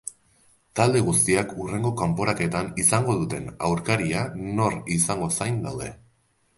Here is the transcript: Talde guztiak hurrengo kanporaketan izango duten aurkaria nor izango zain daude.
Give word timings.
Talde 0.79 1.01
guztiak 1.09 1.53
hurrengo 1.65 1.91
kanporaketan 2.01 2.73
izango 2.87 3.17
duten 3.21 3.49
aurkaria 3.69 4.27
nor 4.49 4.81
izango 4.99 5.33
zain 5.41 5.67
daude. 5.71 5.97